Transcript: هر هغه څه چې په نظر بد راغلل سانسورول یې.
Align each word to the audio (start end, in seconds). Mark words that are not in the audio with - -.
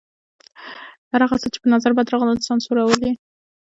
هر 1.11 1.21
هغه 1.25 1.37
څه 1.41 1.47
چې 1.53 1.57
په 1.63 1.67
نظر 1.73 1.91
بد 1.97 2.11
راغلل 2.13 2.37
سانسورول 2.47 3.01
یې. 3.05 3.13